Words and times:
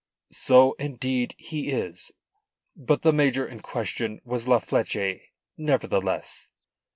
"So 0.33 0.73
indeed 0.79 1.35
he 1.37 1.69
is. 1.69 2.11
But 2.75 3.03
the 3.03 3.13
major 3.13 3.45
in 3.47 3.59
question 3.59 4.19
was 4.25 4.47
La 4.47 4.57
Fleche 4.57 5.19
nevertheless." 5.57 6.49